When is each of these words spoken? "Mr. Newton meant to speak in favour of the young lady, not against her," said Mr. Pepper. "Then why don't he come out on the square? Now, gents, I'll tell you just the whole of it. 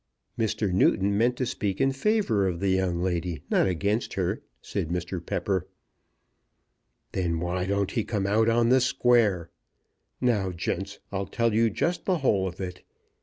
"Mr. 0.35 0.73
Newton 0.73 1.15
meant 1.15 1.35
to 1.37 1.45
speak 1.45 1.79
in 1.79 1.91
favour 1.91 2.47
of 2.47 2.59
the 2.59 2.69
young 2.69 3.03
lady, 3.03 3.43
not 3.51 3.67
against 3.67 4.13
her," 4.15 4.41
said 4.59 4.87
Mr. 4.89 5.23
Pepper. 5.23 5.67
"Then 7.11 7.39
why 7.39 7.67
don't 7.67 7.91
he 7.91 8.03
come 8.03 8.25
out 8.25 8.49
on 8.49 8.69
the 8.69 8.81
square? 8.81 9.51
Now, 10.19 10.49
gents, 10.51 10.97
I'll 11.11 11.27
tell 11.27 11.53
you 11.53 11.69
just 11.69 12.05
the 12.05 12.17
whole 12.17 12.47
of 12.47 12.59
it. 12.59 12.81